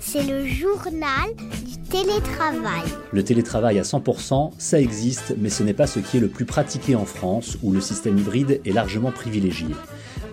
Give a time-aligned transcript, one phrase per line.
[0.00, 2.84] C'est le journal du télétravail.
[3.12, 6.44] Le télétravail à 100%, ça existe, mais ce n'est pas ce qui est le plus
[6.44, 9.66] pratiqué en France, où le système hybride est largement privilégié.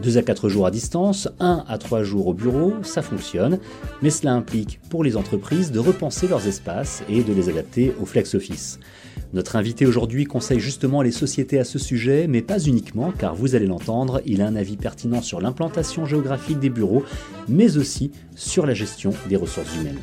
[0.04, 3.60] 2 à 4 jours à distance, 1 à 3 jours au bureau, ça fonctionne,
[4.02, 8.06] mais cela implique pour les entreprises de repenser leurs espaces et de les adapter au
[8.06, 8.80] flex office.
[9.34, 13.56] Notre invité aujourd'hui conseille justement les sociétés à ce sujet, mais pas uniquement, car vous
[13.56, 17.04] allez l'entendre, il a un avis pertinent sur l'implantation géographique des bureaux,
[17.48, 20.00] mais aussi sur la gestion des ressources humaines.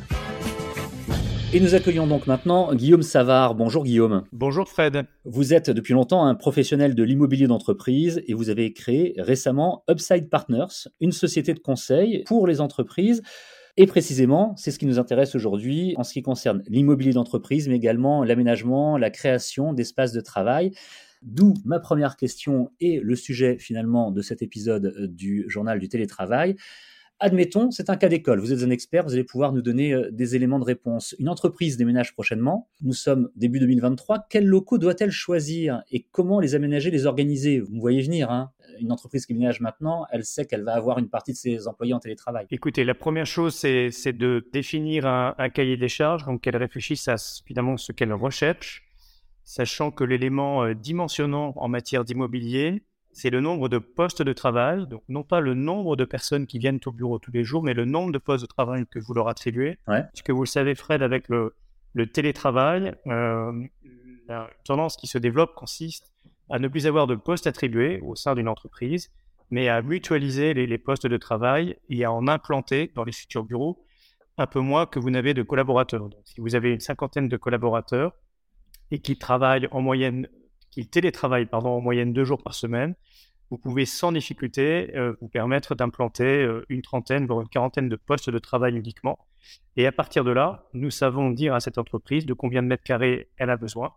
[1.55, 3.53] Et nous accueillons donc maintenant Guillaume Savard.
[3.53, 4.23] Bonjour Guillaume.
[4.31, 5.05] Bonjour Fred.
[5.23, 10.31] Vous êtes depuis longtemps un professionnel de l'immobilier d'entreprise et vous avez créé récemment Upside
[10.31, 13.21] Partners, une société de conseil pour les entreprises
[13.77, 17.75] et précisément, c'est ce qui nous intéresse aujourd'hui en ce qui concerne l'immobilier d'entreprise, mais
[17.75, 20.71] également l'aménagement, la création d'espaces de travail.
[21.21, 25.87] D'où ma première question et le sujet finalement de cet épisode euh, du journal du
[25.87, 26.55] télétravail.
[27.19, 28.39] Admettons, c'est un cas d'école.
[28.39, 31.15] Vous êtes un expert, vous allez pouvoir nous donner euh, des éléments de réponse.
[31.19, 32.69] Une entreprise déménage prochainement.
[32.81, 34.25] Nous sommes début 2023.
[34.29, 37.59] Quels locaux doit-elle choisir et comment les aménager, les organiser?
[37.59, 38.29] Vous me voyez venir.
[38.29, 41.67] Hein une entreprise qui déménage maintenant, elle sait qu'elle va avoir une partie de ses
[41.67, 42.47] employés en télétravail.
[42.51, 47.17] Écoutez, la première chose, c'est de définir un, cahier des charges, donc qu'elle réfléchisse à
[47.17, 47.41] ce
[47.91, 48.83] qu'elle recherche,
[49.43, 52.83] sachant que l'élément euh, dimensionnant en matière d'immobilier,
[53.13, 56.57] c'est le nombre de postes de travail, donc non pas le nombre de personnes qui
[56.57, 59.13] viennent au bureau tous les jours, mais le nombre de postes de travail que vous
[59.13, 59.77] leur attribuez.
[59.87, 60.03] Ouais.
[60.13, 61.53] Puisque vous le savez, Fred, avec le,
[62.11, 63.51] télétravail, euh,
[64.27, 66.11] la tendance qui se développe consiste
[66.49, 69.11] à ne plus avoir de postes attribués au sein d'une entreprise,
[69.51, 73.85] mais à mutualiser les, postes de travail et à en implanter dans les futurs bureaux
[74.39, 76.09] un peu moins que vous n'avez de collaborateurs.
[76.09, 78.13] Donc, si vous avez une cinquantaine de collaborateurs
[78.89, 80.27] et qui travaillent en moyenne,
[80.73, 82.95] qui télétravaillent pardon, en moyenne deux jours par semaine,
[83.51, 87.95] vous pouvez sans difficulté euh, vous permettre d'implanter euh, une trentaine, voire une quarantaine de
[87.95, 89.19] postes de travail uniquement.
[89.77, 92.83] Et à partir de là, nous savons dire à cette entreprise de combien de mètres
[92.83, 93.93] carrés elle a besoin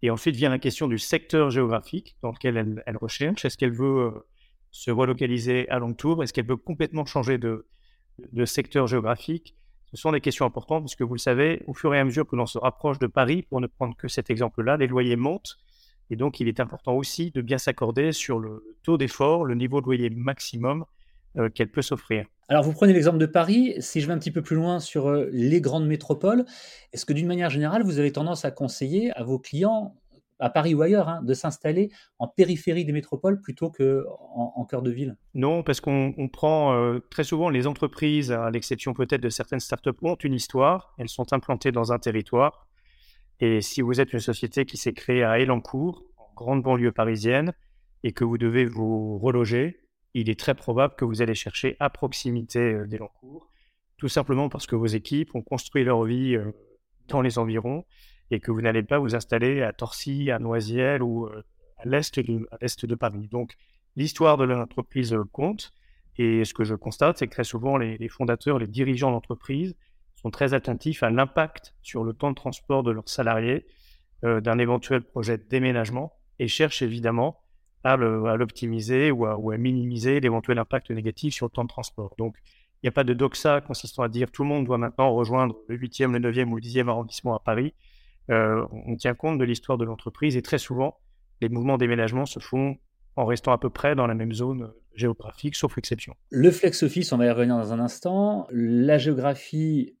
[0.00, 3.44] et ensuite vient la question du secteur géographique dans lequel elle, recherche.
[3.44, 4.26] Est-ce qu'elle veut euh,
[4.70, 7.66] se relocaliser à l'entour Est-ce qu'elle veut complètement changer de,
[8.32, 9.54] de, secteur géographique?
[9.90, 12.26] Ce sont des questions importantes parce que vous le savez, au fur et à mesure
[12.26, 15.58] que l'on se rapproche de Paris, pour ne prendre que cet exemple-là, les loyers montent.
[16.10, 19.80] Et donc, il est important aussi de bien s'accorder sur le taux d'effort, le niveau
[19.80, 20.84] de loyer maximum
[21.38, 22.26] euh, qu'elle peut s'offrir.
[22.48, 23.74] Alors, vous prenez l'exemple de Paris.
[23.80, 26.44] Si je vais un petit peu plus loin sur euh, les grandes métropoles,
[26.92, 29.96] est-ce que d'une manière générale, vous avez tendance à conseiller à vos clients,
[30.38, 34.82] à Paris ou ailleurs, hein, de s'installer en périphérie des métropoles plutôt qu'en en, cœur
[34.82, 35.16] de ville?
[35.34, 39.90] Non, parce qu'on prend euh, très souvent les entreprises, à l'exception peut-être de certaines startups,
[40.02, 40.94] ont une histoire.
[40.98, 42.65] Elles sont implantées dans un territoire.
[43.40, 47.52] Et si vous êtes une société qui s'est créée à Elancourt, en grande banlieue parisienne,
[48.02, 49.80] et que vous devez vous reloger,
[50.14, 53.50] il est très probable que vous allez chercher à proximité euh, d'Elancourt,
[53.98, 56.52] tout simplement parce que vos équipes ont construit leur vie euh,
[57.08, 57.84] dans les environs
[58.30, 61.42] et que vous n'allez pas vous installer à Torcy, à Noisiel ou euh,
[61.78, 63.28] à l'est de, de, Paris.
[63.28, 63.56] Donc,
[63.94, 65.72] l'histoire de l'entreprise compte.
[66.18, 69.76] Et ce que je constate, c'est que très souvent, les, fondateurs, les dirigeants d'entreprise
[70.20, 73.66] sont très attentifs à l'impact sur le temps de transport de leurs salariés
[74.22, 77.38] d'un éventuel projet de déménagement et cherchent évidemment
[77.84, 82.14] à l'optimiser ou, ou à, minimiser l'éventuel impact négatif sur le temps de transport.
[82.18, 82.36] Donc,
[82.82, 85.56] il n'y a pas de doxa consistant à dire tout le monde doit maintenant rejoindre
[85.68, 87.74] le 8e, le 9e ou le 10e arrondissement à Paris.
[88.30, 90.98] Euh, on tient compte de l'histoire de l'entreprise et très souvent,
[91.40, 92.76] les mouvements déménagement se font
[93.14, 96.14] en restant à peu près dans la même zone géographique, sauf exception.
[96.30, 98.46] Le flex office, on va y revenir dans un instant.
[98.50, 99.96] La géographie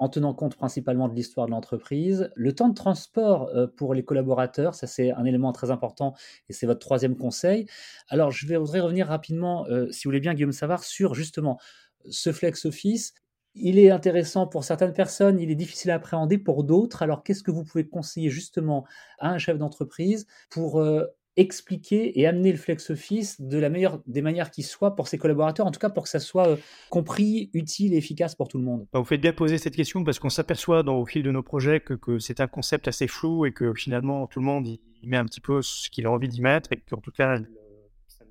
[0.00, 2.30] en tenant compte principalement de l'histoire de l'entreprise.
[2.34, 6.14] Le temps de transport euh, pour les collaborateurs, ça c'est un élément très important
[6.48, 7.66] et c'est votre troisième conseil.
[8.08, 11.60] Alors je voudrais revenir rapidement, euh, si vous voulez bien Guillaume Savard, sur justement
[12.08, 13.14] ce flex office.
[13.54, 17.02] Il est intéressant pour certaines personnes, il est difficile à appréhender pour d'autres.
[17.02, 18.86] Alors qu'est-ce que vous pouvez conseiller justement
[19.18, 21.04] à un chef d'entreprise pour euh,
[21.40, 25.16] expliquer et amener le flex office de la meilleure des manières qui soit pour ses
[25.16, 26.56] collaborateurs, en tout cas pour que ça soit euh,
[26.90, 30.04] compris, utile et efficace pour tout le monde bah, Vous faites bien poser cette question
[30.04, 33.52] parce qu'on s'aperçoit au fil de nos projets que, c'est un concept assez flou et
[33.52, 36.42] que finalement tout le monde y, met un petit peu ce qu'il a envie d'y
[36.42, 38.24] mettre et qu'en tout cas ce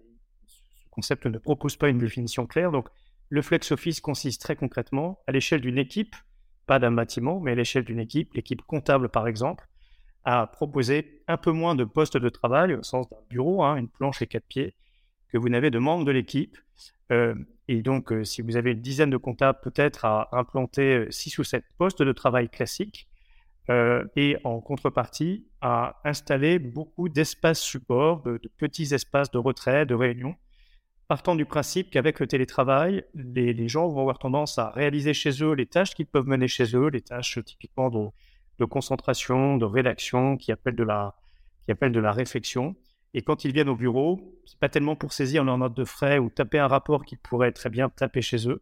[0.91, 2.71] concept ne propose pas une définition claire.
[2.71, 2.89] Donc
[3.29, 6.15] le flex office consiste très concrètement à l'échelle d'une équipe,
[6.67, 9.67] pas d'un bâtiment, mais à l'échelle d'une équipe, l'équipe comptable par exemple,
[10.25, 13.87] à proposer un peu moins de postes de travail au sens d'un bureau, hein, une
[13.87, 14.75] planche et quatre pieds,
[15.29, 16.57] que vous n'avez de membres de l'équipe.
[17.11, 17.35] Euh,
[17.67, 21.37] et donc, euh, si vous avez une dizaine de comptables, peut-être à implanter euh, six
[21.37, 23.07] ou sept postes de travail classiques.
[24.15, 30.35] et en contrepartie, à installer beaucoup d'espaces support, de, petits espaces de retrait, de réunion,
[31.07, 35.53] partant du principe qu'avec le télétravail, les, gens vont avoir tendance à réaliser chez eux
[35.53, 37.91] les tâches qu'ils peuvent mener chez eux, les tâches typiquement
[38.59, 41.15] de, concentration, de rédaction, qui appellent de la,
[41.65, 42.75] qui appellent de la réflexion.
[43.13, 46.19] Et quand ils viennent au bureau, c'est pas tellement pour saisir leur note de frais
[46.19, 48.61] ou taper un rapport qu'ils pourraient très bien taper chez eux,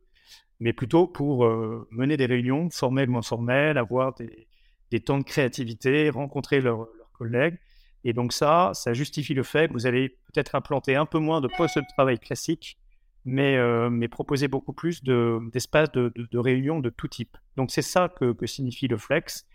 [0.59, 6.09] mais plutôt pour euh, mener des réunions formelles ou informelles, avoir des, temps de créativité,
[6.09, 7.57] rencontrer leurs collègues
[8.03, 11.41] et donc ça, ça justifie le fait que vous allez peut-être implanter un peu moins
[11.41, 12.77] de postes de travail classiques,
[13.25, 17.37] mais, euh, mais proposer beaucoup plus d'espaces de, de, réunion de tout type.
[17.57, 19.45] Donc c'est ça que signifie le flex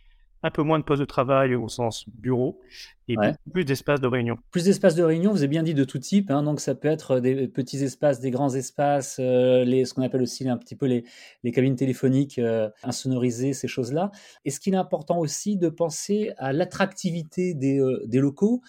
[0.43, 2.61] un peu moins de postes de travail au sens bureau
[3.09, 3.17] et
[3.53, 4.39] plus d'espaces de réunion.
[4.51, 6.89] Plus d'espaces de réunion, vous avez bien dit de tout type, hein, donc ça peut
[6.89, 10.77] être des petits espaces, des grands espaces, euh, les, ce qu'on appelle aussi un petit
[10.77, 11.05] peu les,
[11.43, 14.11] les cabines téléphoniques euh, insonorisées, ces choses-là.
[14.45, 18.63] Est-ce qu'il est important aussi de penser à l'attractivité des, euh, des locaux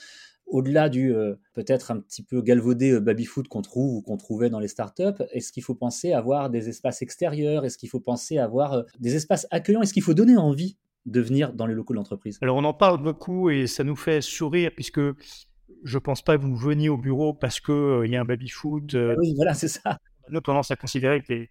[0.45, 1.15] au-delà du
[1.53, 5.51] peut-être un petit peu galvaudé baby-foot qu'on trouve ou qu'on trouvait dans les startups, est-ce
[5.51, 7.65] qu'il faut penser à avoir des espaces extérieurs?
[7.65, 9.81] Est-ce qu'il faut penser à avoir des espaces accueillants?
[9.81, 12.73] Est-ce qu'il faut donner envie de venir dans les locaux de l'entreprise Alors on en
[12.73, 15.01] parle beaucoup et ça nous fait sourire puisque
[15.83, 18.25] je ne pense pas que vous veniez au bureau parce qu'il euh, y a un
[18.25, 18.95] baby-food.
[18.95, 19.99] Euh, oui, voilà, c'est ça.
[20.29, 21.45] On a tendance à considérer que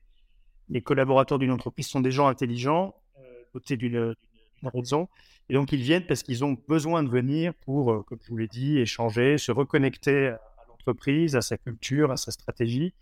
[0.69, 3.23] les, collaborateurs d'une entreprise sont des gens intelligents, euh,
[3.53, 4.15] dotés d'une
[4.63, 5.09] raison.
[5.51, 8.49] Et donc ils viennent parce qu'ils ont besoin de venir pour, comme je vous l'ai
[8.49, 12.95] dit, échanger, se reconnecter à l'entreprise, à sa culture, à sa stratégie.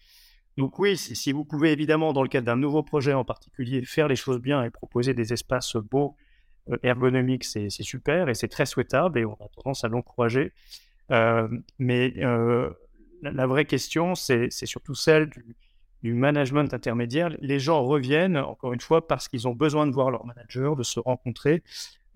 [0.56, 4.08] Donc oui, si vous pouvez évidemment, dans le cadre d'un nouveau projet en particulier, faire
[4.08, 6.29] les choses bien et proposer des espaces beaux euh,
[6.82, 10.52] ergonomique, c'est super et c'est très souhaitable et on a tendance à l'encourager.
[11.10, 11.48] Euh,
[11.78, 12.70] mais euh,
[13.22, 15.30] la, vraie question, c'est surtout celle
[16.02, 17.30] du, management intermédiaire.
[17.40, 20.82] Les gens reviennent, encore une fois, parce qu'ils ont besoin de voir leur manager, de
[20.82, 21.62] se rencontrer.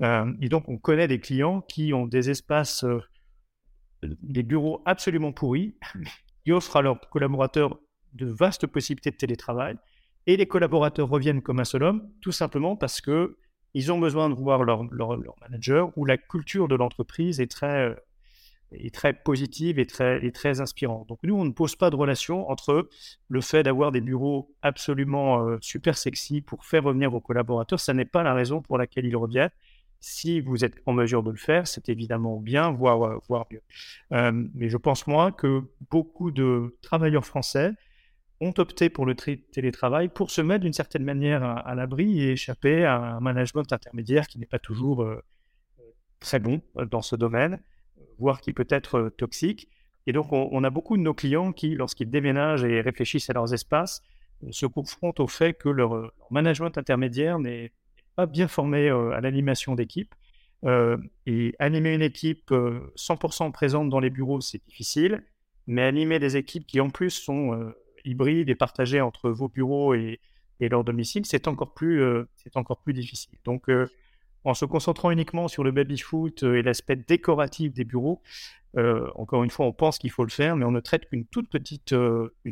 [0.00, 2.86] et donc, on connaît des clients qui ont des espaces,
[4.02, 5.76] des bureaux absolument pourris,
[6.44, 7.78] qui offrent à leurs collaborateurs
[8.14, 9.76] de vastes possibilités de télétravail.
[10.26, 13.36] Et les collaborateurs reviennent comme un seul homme, tout simplement parce que
[13.74, 17.88] ils ont besoin de voir leur, leur, manager, où la culture de l'entreprise est très,
[17.88, 17.94] euh,
[18.70, 21.08] est très positive et très, et très inspirante.
[21.08, 22.88] Donc nous, on ne pose pas de relation entre
[23.28, 27.80] le fait d'avoir des bureaux absolument euh, super sexy pour faire revenir vos collaborateurs.
[27.80, 29.50] Ça n'est pas la raison pour laquelle ils reviennent.
[29.98, 33.62] Si vous êtes en mesure de le faire, c'est évidemment bien, voire, euh, voire mieux.
[34.54, 37.72] mais je pense, moi, que beaucoup de travailleurs français
[38.44, 42.84] ont opté pour le télétravail pour se mettre d'une certaine manière à, l'abri et échapper
[42.84, 45.22] à un management intermédiaire qui n'est pas toujours euh,
[46.20, 47.60] très bon euh, dans ce domaine,
[48.18, 49.68] voire qui peut être euh, toxique.
[50.06, 53.54] Et donc, on, a beaucoup de nos clients qui, lorsqu'ils déménagent et réfléchissent à leurs
[53.54, 54.02] espaces,
[54.50, 57.72] se confrontent au fait que leur, management intermédiaire n'est
[58.14, 60.14] pas bien formé à l'animation d'équipe.
[61.24, 65.24] et animer une équipe 100% présente dans les bureaux, c'est difficile,
[65.66, 67.72] mais animer des équipes qui en plus sont
[68.04, 70.20] hybride et partagé entre vos bureaux et,
[70.60, 73.34] leur domicile, c'est encore plus, euh, encore plus difficile.
[73.44, 73.86] Donc, euh,
[74.44, 78.22] en se concentrant uniquement sur le baby-foot euh, et l'aspect décoratif des bureaux,
[79.14, 81.48] encore une fois, on pense qu'il faut le faire, mais on ne traite qu'une toute
[81.48, 81.94] petite,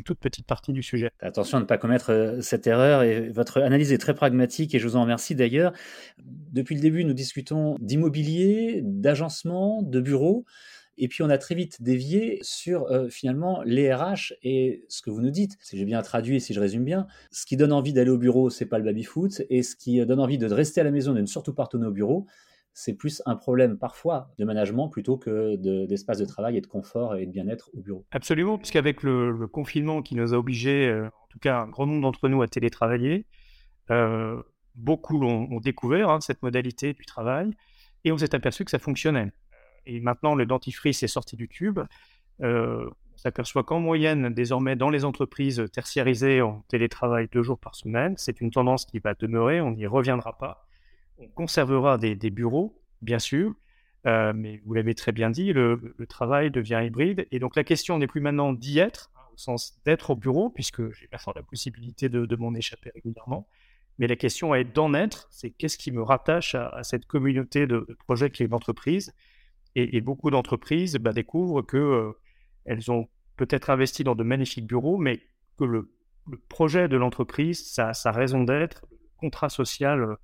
[0.05, 1.11] toute petite partie du sujet.
[1.19, 3.03] Attention à ne pas commettre cette erreur.
[3.03, 5.73] Et votre analyse est très pragmatique et je vous en remercie d'ailleurs.
[6.23, 10.45] Depuis le début, nous discutons d'immobilier, d'agencement, de bureaux.
[10.97, 15.09] Et puis on a très vite dévié sur euh, finalement les RH et ce que
[15.09, 15.57] vous nous dites.
[15.61, 18.49] Si j'ai bien traduit, si je résume bien, ce qui donne envie d'aller au bureau,
[18.49, 21.21] c'est pas le baby-foot, et ce qui donne envie de rester à la maison, de
[21.21, 22.27] ne surtout pas retourner au bureau,
[22.73, 27.15] c'est plus un problème parfois de management plutôt que d'espace de, travail et de confort
[27.15, 28.05] et de bien-être au bureau.
[28.11, 32.01] Absolument, puisqu'avec le, confinement qui nous a obligés, euh, en tout cas un grand nombre
[32.01, 33.25] d'entre nous, à télétravailler,
[33.91, 34.41] euh,
[34.75, 37.51] beaucoup ont, découvert hein, cette modalité du travail
[38.05, 39.31] et on s'est aperçu que ça fonctionnait
[39.85, 41.79] et maintenant le dentifrice est sorti du tube,
[42.41, 47.75] euh, on s'aperçoit qu'en moyenne, désormais, dans les entreprises tertiarisées, on télétravaille deux jours par
[47.75, 48.15] semaine.
[48.17, 50.67] C'est une tendance qui va demeurer, on n'y reviendra pas.
[51.19, 53.53] On conservera des, bureaux, bien sûr,
[54.07, 57.27] euh, mais vous l'avez très bien dit, le, travail devient hybride.
[57.31, 60.91] Et donc la question n'est plus maintenant d'y être, au sens d'être au bureau, puisque
[60.91, 63.47] j'ai maintenant la possibilité de, m'en échapper régulièrement.
[63.99, 67.85] Mais la question est d'en être, c'est qu'est-ce qui me rattache à, cette communauté de,
[67.87, 69.13] de projets qui est l'entreprise
[69.75, 72.11] et, beaucoup d'entreprises bah, découvrent que euh,
[72.65, 75.19] elles ont peut-être investi dans de magnifiques bureaux, mais
[75.57, 75.89] que le,
[76.47, 80.15] projet de l'entreprise, sa, sa, raison d'être, le contrat social euh,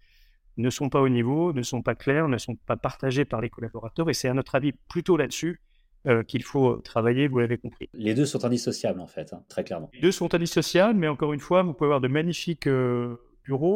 [0.57, 3.49] ne sont pas au niveau, ne sont pas clairs, ne sont pas partagés par les
[3.49, 4.09] collaborateurs.
[4.09, 5.61] Et c'est à notre avis plutôt là-dessus
[6.07, 7.89] euh, qu'il faut travailler, vous l'avez compris.
[7.93, 9.89] Les deux sont indissociables en fait, hein, très clairement.
[9.93, 12.69] Les deux sont indissociables, mais encore une fois, vous pouvez avoir de magnifiques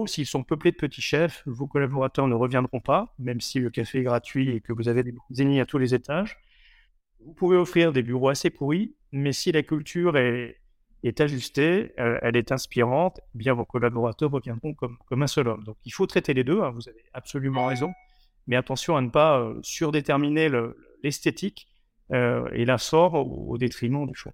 [0.07, 3.99] s'ils sont peuplés de petits chefs, vos collaborateurs ne reviendront pas, même si le café
[3.99, 6.37] est gratuit et que vous avez des zéniths à tous les étages.
[7.25, 10.59] Vous pouvez offrir des bureaux assez pourris, mais si la culture est,
[11.19, 15.63] ajustée, elle est inspirante, eh bien vos collaborateurs reviendront comme, un seul homme.
[15.63, 17.91] Donc il faut traiter les deux, hein, vous avez absolument raison,
[18.47, 20.49] mais attention à ne pas surdéterminer
[21.03, 21.67] l'esthétique
[22.11, 24.33] et la sort au, détriment du choix.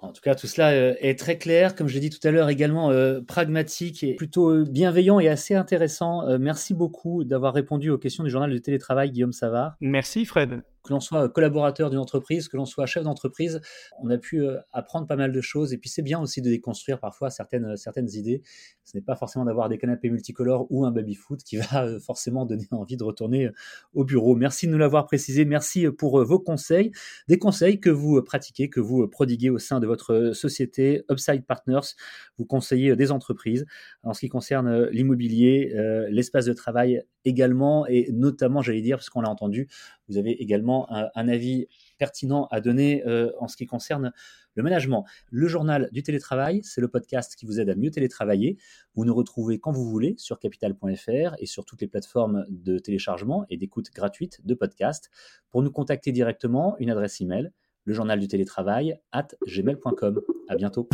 [0.00, 2.30] En tout cas, tout cela euh, est très clair, comme je l'ai dit tout à
[2.30, 6.38] l'heure, également euh, pragmatique et plutôt euh, bienveillant et assez intéressant.
[6.38, 9.74] merci beaucoup d'avoir répondu aux questions du journal de télétravail, Guillaume Savard.
[9.80, 13.60] Merci, Fred que l'on soit collaborateur d'une entreprise, que l'on soit chef d'entreprise,
[14.00, 15.72] on a pu euh, apprendre pas mal de choses.
[15.72, 18.42] Et puis c'est bien aussi de déconstruire parfois certaines, euh, certaines idées.
[18.84, 22.46] Ce n'est pas forcément d'avoir des canapés multicolores ou un baby-foot qui va euh, forcément
[22.46, 23.50] donner envie de retourner
[23.92, 24.34] au bureau.
[24.34, 25.44] Merci de nous l'avoir précisé.
[25.44, 26.90] Merci pour vos conseils,
[27.28, 31.94] des conseils que vous pratiquez, que vous prodiguez au sein de votre société Upside Partners.
[32.38, 33.66] Vous conseillez des entreprises
[34.02, 35.72] en ce qui concerne l'immobilier,
[36.10, 39.68] l'espace de travail également, et notamment, j'allais dire, parce qu'on l'a entendu,
[40.08, 41.66] vous avez également un, avis
[41.98, 44.12] pertinent à donner euh, en ce qui concerne
[44.54, 45.04] le management.
[45.30, 48.58] Le journal du télétravail, c'est le podcast qui vous aide à mieux télétravailler.
[48.94, 53.44] Vous nous retrouvez quand vous voulez sur capital.fr et sur toutes les plateformes de téléchargement
[53.50, 55.10] et d'écoute gratuite de podcasts.
[55.50, 57.52] Pour nous contacter directement, une adresse email,
[57.84, 60.20] le journal du télétravail at gmail.com.
[60.48, 60.88] À bientôt.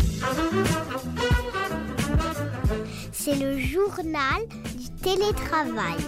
[3.12, 6.00] C'est le journal du télétravail.